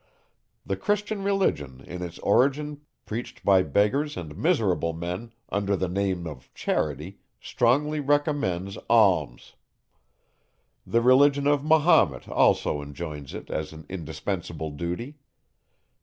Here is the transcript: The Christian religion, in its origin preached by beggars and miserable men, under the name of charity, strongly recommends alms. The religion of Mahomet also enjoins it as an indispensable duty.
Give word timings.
The 0.65 0.75
Christian 0.77 1.23
religion, 1.23 1.83
in 1.85 2.01
its 2.01 2.17
origin 2.25 2.81
preached 3.05 3.45
by 3.45 3.61
beggars 3.61 4.17
and 4.17 4.35
miserable 4.35 4.93
men, 4.93 5.31
under 5.49 5.75
the 5.75 5.87
name 5.87 6.25
of 6.25 6.51
charity, 6.55 7.19
strongly 7.39 7.99
recommends 7.99 8.79
alms. 8.89 9.53
The 10.87 11.01
religion 11.03 11.45
of 11.45 11.63
Mahomet 11.63 12.27
also 12.27 12.81
enjoins 12.81 13.35
it 13.35 13.51
as 13.51 13.73
an 13.73 13.85
indispensable 13.89 14.71
duty. 14.71 15.17